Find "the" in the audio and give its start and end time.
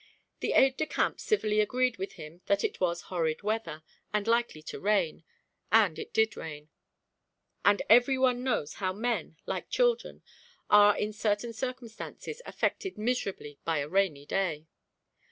0.39-0.53